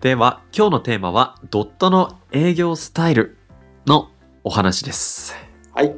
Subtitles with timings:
[0.00, 3.36] では、今日のテーマは、ドットの営業スタイル
[3.84, 4.10] の
[4.44, 5.34] お話です。
[5.74, 5.86] はい。
[5.86, 5.96] よ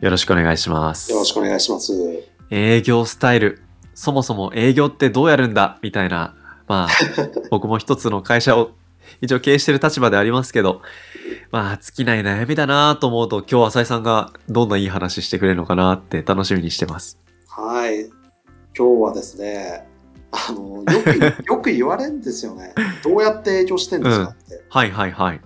[0.00, 1.12] よろしくお願いします。
[1.12, 1.92] ろしくお願いします。
[2.48, 3.60] 営業スタイル。
[3.92, 6.34] そもそも営業ってどうやるんだみたいな、
[6.66, 6.88] まあ、
[7.50, 8.70] 僕も一つの会社を
[9.20, 10.80] 一応経営してる立場でありますけど、
[11.50, 17.18] まあ、尽きない悩みだなと思うと、今日浅井さんがどんないい話してくれるのかなって楽しみにしてます。
[17.46, 18.06] はい。
[18.74, 19.86] 今日はですね、
[20.32, 22.74] あの、よく、 よく言われるんですよね。
[23.04, 24.64] どうやって営業してんですかって。
[24.68, 25.40] はいはいはい。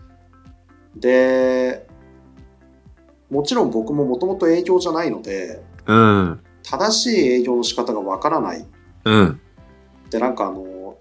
[0.97, 1.87] で、
[3.31, 6.41] もちろん僕ももともと営業じゃないので、うん。
[6.63, 8.65] 正しい営業の仕方がわからない。
[9.05, 9.41] うん。
[10.11, 10.97] で、なんかあの、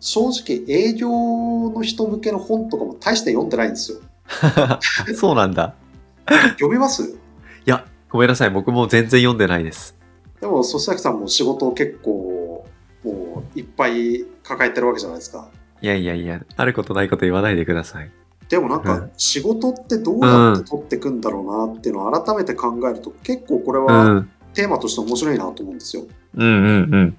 [0.00, 3.98] 正直営業の人向けの本とかも大して読んでないんですよ。
[5.16, 5.74] そうなんだ。
[6.58, 7.02] 読みます？
[7.04, 7.16] い
[7.64, 8.50] や、ごめんなさい。
[8.50, 9.96] 僕も全然読んでないです。
[10.40, 12.25] でも、曽崎さんも仕事を結構、
[13.56, 15.48] いっぱい抱えてるわけじゃないですか。
[15.80, 18.10] いやいやいや、あることないこと言わないでください。
[18.48, 24.30] でもなんかうん仕事ってどうやって取っていくんだろうなっていうのを改めて考えると結構これうはん。
[24.54, 26.04] テーマとして面白いなと思うんですよ。
[26.34, 26.48] うんう
[26.86, 27.18] んうん。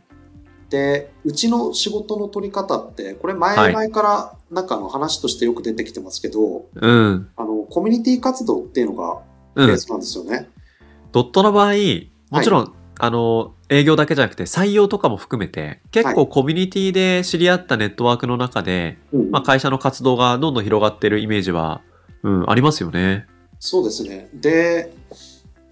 [0.70, 7.30] で、うちの仕事の取り方ってこれ前はい々からなんかあの話としてよく出てきてますけど、うん。
[7.36, 9.22] あのコミュニティ活動っていうのが
[9.56, 9.68] うん。
[9.68, 10.50] ベースなんですよね。
[11.12, 11.74] ドットの場合、
[12.30, 21.82] もちろん、あの、営業だけじゃなくて採用とかも含めて、結構コミュニティで知り合ったネットワークの中で、うんまあ、会社の活動がどんどん広がってるイメージは、
[22.24, 23.28] うん、ありますよね。
[23.60, 24.30] そうですね。
[24.34, 24.94] で、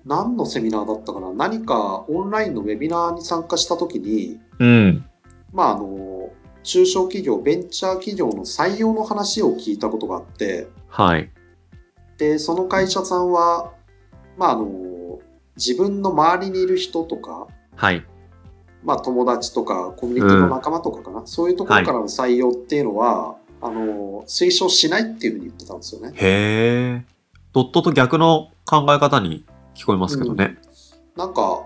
[0.06, 1.34] 何のセミナーだったかな？
[1.34, 5.06] 何かオンラインのウェビナーに参加した時に、うん。
[5.52, 6.30] まああの、
[6.64, 11.32] 中小企業、ベンチャー企業の採用の話を聞いたことがあって、はい。
[12.18, 13.72] で、その会社さんは、
[14.38, 14.66] まあ、あの、
[15.56, 18.04] 自分の周りにいる人とか、はい。
[18.84, 26.12] まあ、友達とか、コミュニティの仲間とかかな、そういうところからの採用っていうのは、あの、推奨しないっていうふうに言ってたんですよね。
[26.14, 27.06] へえ。
[27.52, 30.58] ドットと逆の考え方に聞こえますけどね。
[31.16, 31.66] なんか、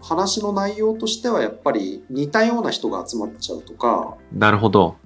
[0.00, 4.96] 話の内容としてはやっぱり似たような人が集まっちゃうとか、なるほど。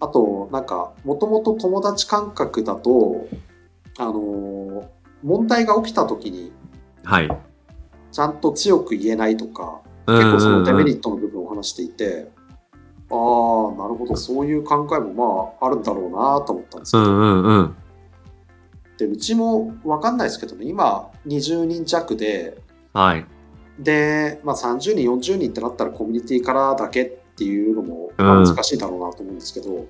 [0.00, 3.28] あと、なんか、もともと友達感覚だと、
[3.98, 4.88] あの、
[5.22, 6.52] 問題が起きた時に、
[7.06, 7.28] はい。
[8.10, 12.28] ちゃんと強く言えないとか、結結構そのデメリットの部分を話していて、
[13.10, 13.16] ああ、
[13.76, 17.76] なるほど、そういう考えもまああるんだろうなと思ったんですけど、うんうんうん。
[18.98, 22.58] でうちも分かんないですけどね、今20人弱で、
[22.92, 23.24] はい。
[23.78, 27.06] で、まあ、30人、40人ってなったらコミュニティからだけっ
[27.36, 29.86] ていうのも難しいだろうなと思うんですけど、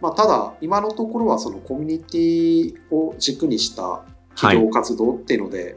[0.00, 4.04] まあ、ただ、今のところはそのコミュニティを軸にした
[4.40, 5.76] 企業活動っていうので、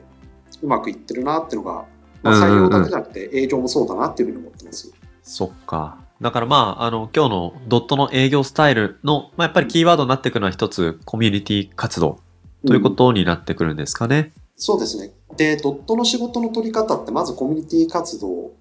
[0.62, 1.86] うまくいってるなっていうのが、
[2.22, 4.92] まあ、採用だけじゃなくて営業もそうだなっていうふうに思ってます。
[5.24, 5.98] そっか。
[6.22, 12.20] だからまあ、あの、今日のドットの営業スタイルの、まあ、やっぱりキーワードになってくるのは一つ、コミュニティ活動
[12.66, 14.32] ということになってくるんですかね。
[14.56, 15.12] そうですね。
[15.36, 18.54] で、ドットの仕事の取り方って、まずコミュニティ活動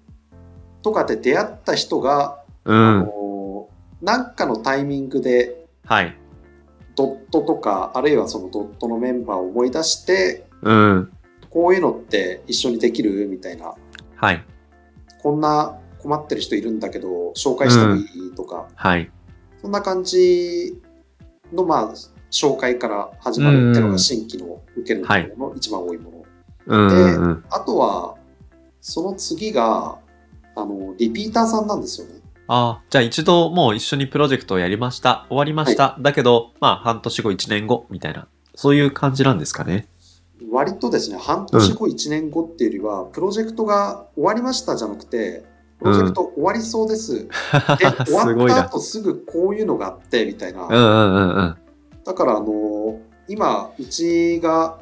[0.81, 3.05] とかで出会った人が、うあん。
[3.05, 3.69] の
[4.01, 6.17] なんかのタイミングではい。
[6.95, 11.11] ドットとか、あるいはそのドットのメンバーを思い出して、うん。
[11.49, 13.75] こういうのって一緒にできるみたいな、
[14.15, 14.43] はい。
[15.21, 19.11] こんな困ってる人いるんだけど、紹介してもいいとか、はい。
[19.61, 20.81] そんな感じ
[21.51, 21.93] の、まあ、
[22.31, 26.25] 紹介から始まるっていうのが新規の受けるところの一番多いもの。
[26.65, 27.45] うんうんうん。
[27.49, 28.15] あとは、
[28.81, 29.99] その次が、
[30.55, 32.15] あの、リピーターさんなんですよね。
[32.47, 35.25] ああ、じゃあ一度もう一緒にプロジェクトをやりました。
[35.29, 35.97] 終わりました。
[35.99, 38.27] だけど、まあ、半年後、一年後、みたいな。
[38.55, 39.87] そういう感じなんですかね。
[40.51, 45.45] 割とですね、半年後、1年後っていうよりは、プロジェクトが終わりましたじゃなくて、
[45.79, 47.27] プロジェクト終わりそうです。
[47.27, 48.55] で、終すごいな。
[48.55, 50.63] わった後すぐこういうのがあって、みたいな。
[50.63, 51.55] うんうんうんうん。
[52.03, 54.79] だから、あの、今、うちが、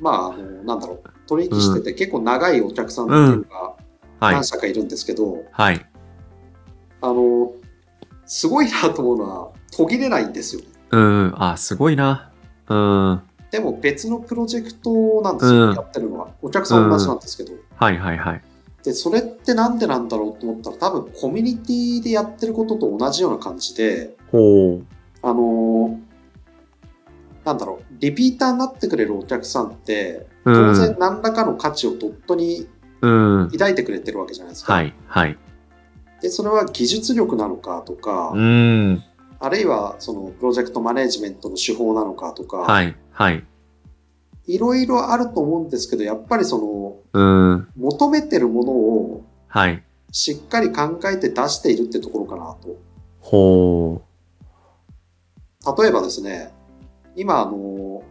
[0.00, 3.74] まあ、あの、なんだろう、取引してて結構長いお客さんっていうのが
[4.22, 4.44] はい何。
[4.44, 5.86] 社かいるんですけど、はい。
[7.02, 7.52] あの、
[8.24, 10.62] すごいなと思うのは、途切れないんですよ。
[10.90, 11.34] うんうん。
[11.36, 12.30] あ、すごいな。
[12.68, 13.10] うん。
[13.10, 16.28] はでも別のプロジェクトなんですよ、うんやってるのは。
[16.40, 17.52] お客さん同じなんですけど。
[17.52, 18.42] いはいはい。
[18.82, 24.84] で、それってなんでなんだろうと思ったら、多分コミュニティでやってることと同じような感じで、ほう。
[25.22, 25.98] あの
[27.44, 32.68] なんだろう、リピーターになってくれるお客さんって、当然何らかの価値をドットに
[33.02, 33.48] うん。
[33.50, 34.74] 抱いてくれてるわけじゃないですか。
[34.74, 34.94] はい。
[35.08, 35.36] はい。
[36.22, 39.02] で、それは技術力なのかとか、うん。
[39.40, 42.96] あるいはそのプロジェクトマネジメントの手法なのかとか、はい。
[43.10, 43.44] はい。
[44.46, 47.68] いろいろあると思うんですけど、やっぱりそのうん。
[47.76, 49.82] 求めてるものをはい。
[50.12, 52.76] しっかり考えて出しているってところかなと。
[53.20, 54.02] ほ
[55.78, 56.52] 例えばですね、
[57.16, 58.02] 今あの、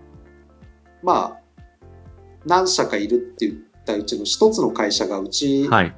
[1.01, 1.63] まあ、
[2.45, 5.69] 何社かいるって言ったうちの一つの会社がうち、う。
[5.69, 5.95] はい。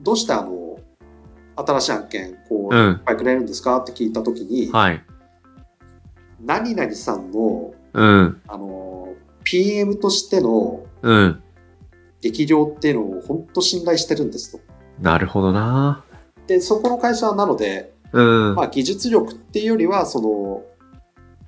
[0.00, 0.63] どうしてあの、
[1.56, 3.78] 新しい案件、こう、うんいっぱいくれるんですか？
[3.78, 5.02] って聞いたときに、はい。
[6.40, 8.40] 何々さんの、うん。
[8.48, 9.14] あの、
[9.44, 11.42] PM としてのうん。
[12.20, 14.60] 力量っていうのを本当信頼してるんですと。
[15.00, 16.04] なるほどな。
[16.46, 18.54] で、そこの会社はなので、うん。
[18.54, 20.62] まあ、技術力っていうよりは、その、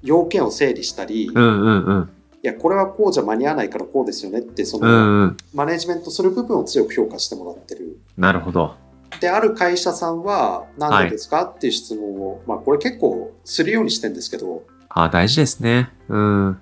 [0.03, 2.11] 要件を整理したり、いうんうんうん。
[2.43, 5.37] や、これはこうじゃ間に合わないからこうですよねって、その、うんうん。
[5.55, 7.99] マネジメントする部分を強く評価してもらってる。
[8.17, 8.75] なるほど。
[9.21, 15.91] で、ある会社さんは、何でですか、っていう質問を、まあ、これ結構するようにしてるんですけど、あ、大事ですね。
[16.09, 16.49] うん。
[16.49, 16.59] あ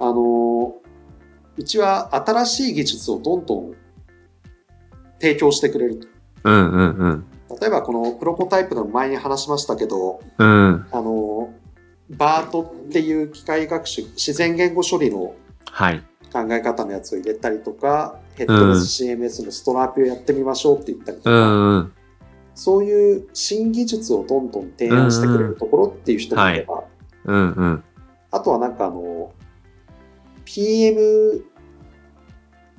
[0.00, 0.74] の、
[1.56, 3.74] うちは新しい技術をどんどん
[5.20, 6.06] 提供してくれると。
[6.44, 7.24] うんうんうん。
[7.60, 10.86] 例えばこのプロトタイプの前に話しましたけど、うん。
[10.92, 11.50] あの、
[12.10, 15.34] バートっていう機械学習、自然言語処理の
[15.70, 16.02] はい。
[16.32, 21.92] 考え方のやつを入れたりとか、ヘッドレス CMS のストラップをやってみましょうって言ったりとうか、んうん。
[22.54, 26.84] そういう新技術をどんどん提案してくれるところっていう人もいれば、
[27.24, 27.84] うんうん。
[28.30, 29.32] あとはなんかあの、
[30.44, 31.44] PM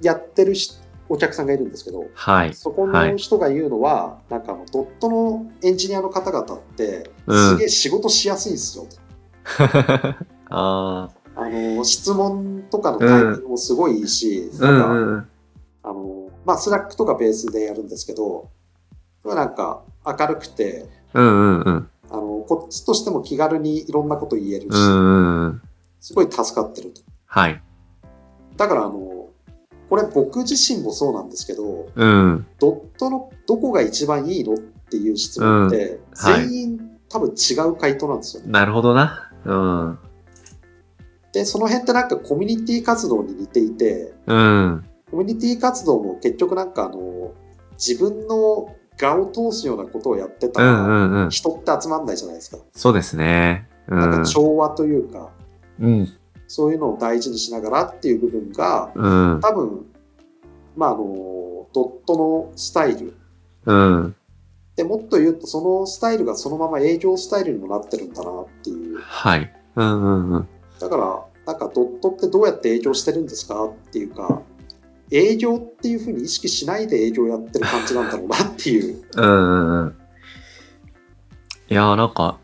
[0.01, 0.79] やってるし
[1.09, 2.53] お客さんがいるんですけど、はい。
[2.53, 8.85] そこはいの人が言うのは、なんかあの、ドットのエンジニアの方々って、うんすげえ仕事しやすいんですよ。
[10.51, 14.65] ああの、質問とかのタイミングもすごいいいし、あ。
[14.65, 15.27] うなんか、んうん。
[15.83, 18.49] あの、まあ、 Slack とかベースでやるんですけど、
[19.23, 21.89] なんか明るくて、うんうんうん。
[22.09, 25.61] あの、こっちとしても気軽にいろんなこと言えるし、うんうんうん。
[25.99, 27.01] すごい助かってると。
[27.25, 27.61] はい。
[28.57, 29.27] だから、あの、
[29.89, 32.45] これ僕自身もそうなんですけど、うん。
[32.59, 38.51] ドットのどこが一番いいのっていう質問って、うんはい全員多分違う回答なんですよね。
[38.51, 39.31] なるほどな。
[39.45, 39.99] うん。
[41.31, 44.85] で、その辺ってなんかコミュニティ活動に似ていて、うん。
[45.11, 47.33] コミュニティ活動も結局なんかあの、
[47.77, 51.29] 自分の我を通すようなことをやってたうんうら、んうん。
[51.29, 52.57] 人って集まんないじゃないですか。
[52.73, 53.67] そうですね。
[53.87, 54.25] うんなんか。
[54.25, 55.29] 調和というか、
[55.79, 56.07] うん。
[56.47, 59.39] そういうのを大事にしながらっていう部分が、うん。
[59.41, 59.85] 多分、
[60.75, 63.13] まああの、ドットのスタイル。
[63.65, 64.15] うん。
[64.75, 68.97] で、もっと言うと、そのスタイルがそのまま営業スタイルにもなってるんだなっていう。
[68.99, 69.53] はい。
[69.75, 70.47] うんうんうん。
[70.79, 74.41] だから、なんかドットってどうやって営業してるんですかっていうか、
[75.11, 79.03] 営業っていうふうに意識しないで営業やってる感じなんだろうなっていう。
[79.15, 79.95] うんうんうん。
[81.69, 82.37] いやーなんか、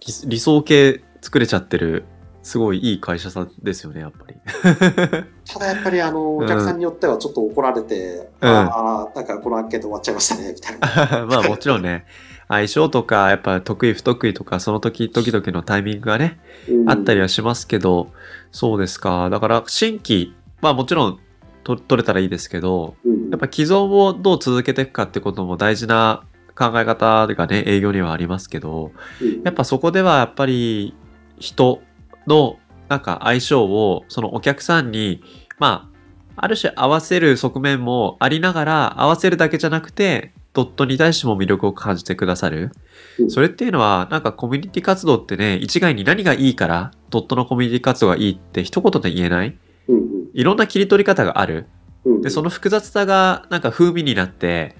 [0.00, 2.04] 理理想形作れちゃってる、
[2.42, 4.34] すごいいい会社さんですよね、やっぱり。
[5.44, 11.26] ただやっぱりあの、うんお客さんによってはちょっと怒られて、うんああ、なんかこの案件で終わっちゃいましたね、みたいな。
[11.28, 12.06] まあもちろんね、
[12.48, 16.90] 相性とか、やっぱ得意不得意とか、その時々々のタイミングがね、うん。
[16.90, 18.10] あったりはしますけど、
[18.50, 19.28] そうですか。
[19.30, 21.20] だから新規、まあもちろん
[21.62, 23.30] と取れたらいいですけど、うん。
[23.30, 26.24] やっぱ既存をどう続けていくかってことも大事な
[26.54, 29.42] 考え方がね、営業にはありますけど、うん。
[29.42, 30.94] やっぱそこではやっぱり
[31.38, 31.82] 人
[32.26, 35.22] のなんか相性をそのお客さんに
[35.58, 35.90] ま
[36.36, 42.72] あある種合わせる側面もありながら合わせるだけじゃなくてドットに対しても魅力を感じてくださる？
[43.20, 43.30] うん。
[43.30, 49.56] それっていうのはなんかコミュニティ活動ってね一概に何がいいからドットのコミュニティ活動がいいって一言で言えない？
[49.88, 51.66] うんいろんな切り取り方がある。
[52.04, 54.76] うんでその複雑さがなんか風味になって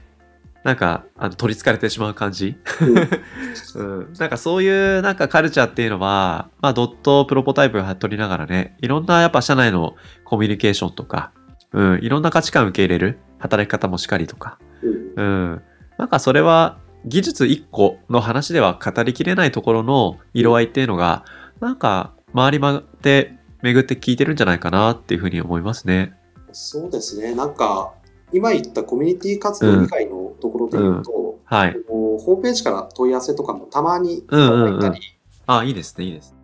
[0.64, 2.56] なんかあの取りつかれてしまう感じ？
[2.80, 2.98] うん。
[3.76, 9.94] うん、なんかそういうなんかカルチャーっていうのは、まあ、ドットプロポタイプを取りながらね、いろんなやっぱ社内の
[10.24, 11.32] コミュニケーションとか、
[11.72, 14.58] うん、いろんな価値観を受け入れる働き方もしかりとか、
[15.16, 15.24] うん。
[15.24, 15.62] うん、
[15.98, 21.24] なんかそれは技術1個の話では語りきれないところの色合いっていうのが、
[21.60, 26.14] なんか周りまで巡って聞いてるんじゃないかなっていうふうに思いますね。
[26.52, 27.34] そうですね。
[27.34, 27.92] なんか、
[28.32, 31.70] 今言ったコミュニティ活動以外のところで言うと、はい。
[31.70, 34.94] あのホームページから問い合わせとかもたまにいたうんうんうん
[35.46, 36.34] あ、いいですね、いいです。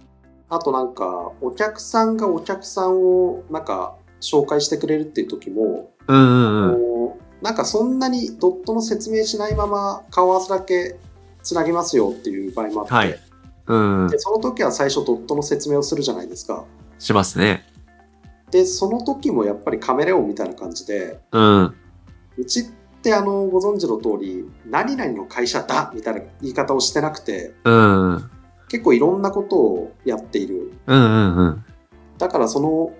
[0.48, 6.93] あとなんか、お客さんがお客さんをなんか紹介してくれるっていう時も、うんうんうん。
[7.42, 10.96] なんかそんなにドットの説明しないまま顔合わせだけ
[11.42, 13.20] つなぎますよっていう場合もあって、はい
[13.66, 14.18] うんで、。
[14.18, 16.64] その時は最初ドットの説明をするじゃないですか。
[16.98, 17.66] しますね。
[18.50, 21.74] で、その時もやっぱりカメレオンみたいな感じで、うん。
[22.36, 22.64] うちっ
[23.02, 28.14] てあの、ご存知の通り、何々の会社だみたいな言い方をしてなくて、うん。
[28.14, 28.30] うん
[28.66, 30.72] 結構いろんなことをやっている。
[30.86, 31.64] うんうん。
[32.18, 32.92] だからその、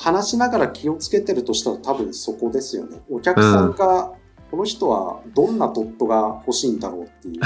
[0.00, 3.02] 話しながら気をつけてるとしたら多分そこですよね。
[3.10, 4.14] お客さんが、
[4.50, 7.40] この人はどんなドットが欲しいんだろうっていう。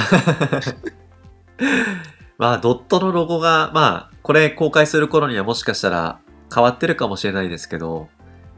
[2.39, 6.21] まあ、ドットのロゴが、まあ、これ公開する頃にはもしかしたら
[6.55, 8.07] 変わってるかもしれないですけど、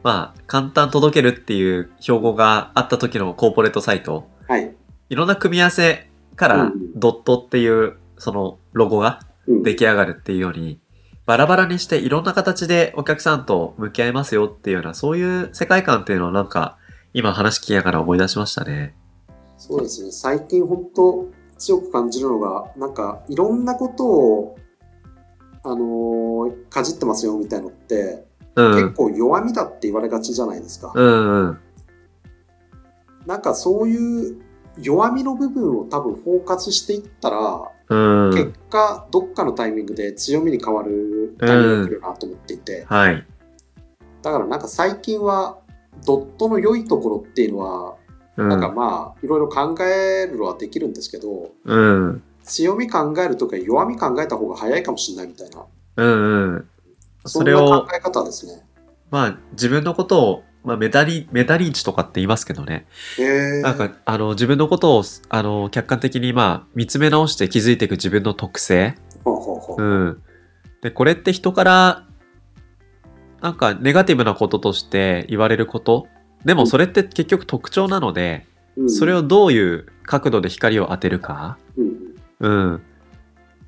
[0.03, 4.75] まあ、簡単届けるっていう標語があった時のコーポレートサイト、はい。
[5.09, 10.79] いろんな組み合わせからうんドットっていうそのロゴがうん出来上がるっていうように、
[11.27, 16.77] バラバラにしていろんな形でお客さんと向き合いますよっていうような、そういう世界観っていうのをなんか、
[17.13, 18.95] 今話聞きながら思い出しましたね。
[19.57, 20.11] そうですね。
[20.13, 24.57] 最近本当強く感じるのが、なんかいろんなことを、
[25.65, 28.75] あのーかじってますよみたいのって、うん。
[28.75, 30.93] 結構弱みだって言われがちじゃないですか。
[30.95, 31.59] うんうん。
[33.25, 34.41] なんかそういう
[34.79, 38.31] 弱みの部分を多分フォーカスしていったら、うん。
[38.33, 43.25] 結果どっかのタイミングで強みに変わるタイミングが来るなと思っていて、はい。
[44.21, 45.59] だからなんか最近は
[46.05, 47.95] ドットの良いところっていうのは、
[48.35, 48.49] うん。
[48.49, 52.23] なんかまあいろいろ考えるのはできるんですけど、うん。
[52.43, 55.65] 強み考えるとか弱み考えた方が早いかもしれないみたいな、
[55.97, 56.69] うんうん。
[57.23, 58.65] そそれ考、え方ですね。
[59.11, 62.87] まあ自分のことを、まあメタリ、メタ認知とかって言いますけどね。
[63.63, 68.95] なんか、あの、自分のことを、あの、客観的にまあ見つめ直して気づいていく自分の特性。
[69.77, 70.21] うん。
[70.81, 72.03] で、これって人から、
[73.41, 76.07] なんかネガティブなこととして言われること。
[76.43, 78.45] でもそれって結局特徴なので、
[78.75, 81.57] うんそれをどういう角度で光を当てるか。
[81.77, 82.81] うんうん。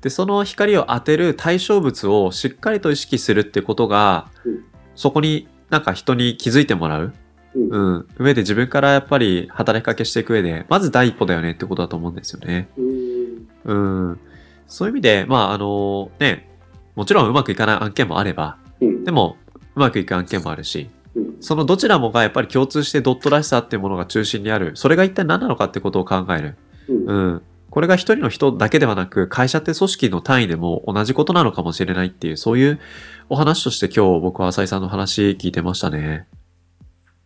[0.02, 4.64] で、その光を当てる対象物をしっかりと意識するってことが、うん
[4.96, 7.12] そこになんか人に気づいてもらう？
[7.54, 8.06] うんうん。
[8.18, 12.68] 上で自分からやっぱり働きかけしていく上で、まず第一歩だよねってことだと思うんですよね。
[12.76, 14.20] うんうん。
[14.66, 16.48] そういう意味で、まあ、あの、ね、
[16.94, 19.36] もちろんうまくいかない案件もあれば、うんでも、
[19.74, 24.72] うまくいく案件もあるし、うんそのどちらもがやっぱり共通してドットらしさっていうものが中心にある。
[24.74, 26.56] それが一体何なのかってことを考える。
[26.88, 27.42] うんうん。
[27.70, 32.80] これが一人の人だけではなく、会社って組織の単位でも同じことなのかもしれないっていう、そういう
[33.28, 36.26] お話として今日僕は浅井さんの話聞いてましたね。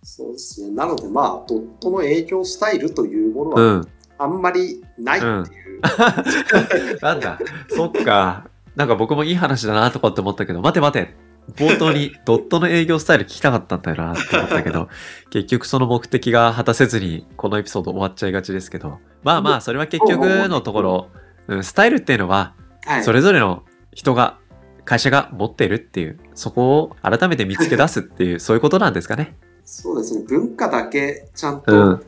[0.03, 0.71] そうですね。
[0.75, 3.89] なのでまあ、ドットの営業スタイルというものはうん。
[4.19, 5.81] あんまりないっていう。
[7.01, 8.47] なんだ、そっか。
[8.77, 11.15] なんか僕もいい話だなとかって思ったけど、待て待て。
[11.57, 14.89] 冒頭にドットの営業スタイル聞きたかったんだよなって思ったけど、
[15.31, 21.09] 結局その目的が果たせずにこのエピソード終わっちゃいがちですけど、まあまあそれは結局のところ、
[21.49, 22.55] うんスタイルっていうのは
[22.87, 23.05] はい。
[23.05, 24.39] それぞれの人が、
[24.85, 29.37] 会社が持っているっていう、そこを改めて見つけ出すっていう、そういうことなんですかね。
[29.65, 30.25] そうですね。
[30.29, 32.05] 文化だけちゃんうとん。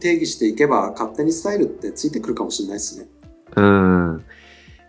[0.00, 3.06] 定義していけば、勝手にスタイルってついてくるかもしれないですね。
[3.56, 4.24] うん。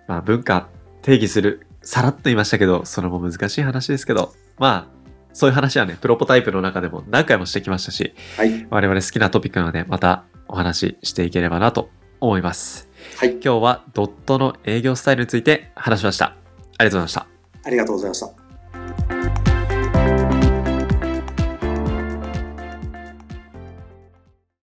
[0.07, 0.67] まあ文化
[1.01, 1.65] 定義する。
[1.81, 4.99] さらっと言いましたけど、それも難しい話ですけど、まあ、
[5.31, 8.67] そういう話はね、プロポタイプの中でも何回もしてきましたし、はい。
[8.69, 11.89] 我々好きなトピックなので、またお話ししていければなと
[12.19, 12.89] 思います。
[13.17, 16.35] はい、今日はドットの営業スタイルについて話しました。
[16.77, 17.27] ありがとうございました。
[17.63, 19.38] ありがとうございました。